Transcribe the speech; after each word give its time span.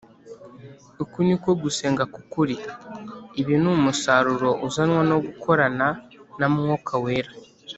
Uku 1.03 1.17
ni 1.27 1.35
ko 1.43 1.49
gusenga 1.63 2.03
kw’ukuri. 2.11 2.55
Ibi 3.39 3.53
ni 3.61 3.69
umusaruro 3.75 4.49
uzanwa 4.67 5.01
no 5.09 5.17
gukorana 5.25 5.87
na 6.39 6.47
Mwuka 6.53 6.93
Wera. 7.03 7.31